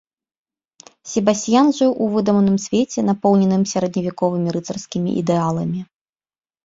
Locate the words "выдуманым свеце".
2.15-2.99